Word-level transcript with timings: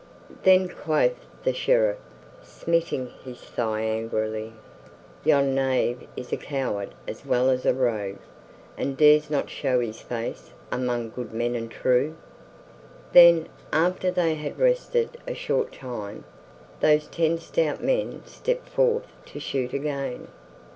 "Then," 0.41 0.67
quoth 0.67 1.27
the 1.43 1.53
Sheriff, 1.53 1.99
smiting 2.41 3.11
his 3.23 3.39
thigh 3.39 3.81
angrily, 3.81 4.51
"yon 5.23 5.53
knave 5.53 6.07
is 6.17 6.33
a 6.33 6.37
coward 6.37 6.95
as 7.07 7.23
well 7.23 7.51
as 7.51 7.67
a 7.67 7.73
rogue, 7.75 8.17
and 8.75 8.97
dares 8.97 9.29
not 9.29 9.47
show 9.51 9.79
his 9.79 10.01
face 10.01 10.53
among 10.71 11.11
good 11.11 11.31
men 11.35 11.53
and 11.53 11.69
true." 11.69 12.15
Then, 13.13 13.47
after 13.71 14.09
they 14.09 14.33
had 14.33 14.57
rested 14.57 15.19
a 15.27 15.35
short 15.35 15.71
time, 15.71 16.23
those 16.79 17.05
ten 17.05 17.37
stout 17.37 17.83
men 17.83 18.23
stepped 18.25 18.69
forth 18.69 19.05
to 19.27 19.39
shoot 19.39 19.71
again. 19.71 20.29